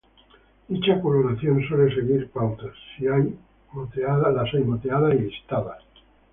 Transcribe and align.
Dicha 0.67 0.99
coloración 0.99 1.61
suele 1.67 1.93
seguir 1.93 2.31
pautas: 2.31 2.73
las 3.01 4.53
hay 4.55 4.63
moteadas 4.63 5.13
y 5.15 5.19
listadas. 5.19 5.83